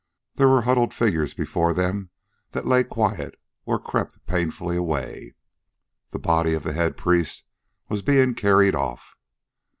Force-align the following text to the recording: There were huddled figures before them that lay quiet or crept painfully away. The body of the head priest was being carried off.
There 0.37 0.47
were 0.49 0.63
huddled 0.63 0.95
figures 0.95 1.35
before 1.35 1.75
them 1.75 2.09
that 2.53 2.65
lay 2.65 2.83
quiet 2.83 3.39
or 3.67 3.77
crept 3.77 4.25
painfully 4.25 4.75
away. 4.75 5.35
The 6.09 6.17
body 6.17 6.55
of 6.55 6.63
the 6.63 6.73
head 6.73 6.97
priest 6.97 7.43
was 7.87 8.01
being 8.01 8.33
carried 8.33 8.73
off. 8.73 9.15